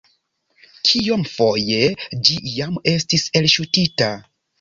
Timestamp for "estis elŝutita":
2.93-4.09